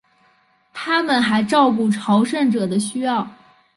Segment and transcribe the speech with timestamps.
[0.73, 3.29] 他们还照顾朝圣者的需要。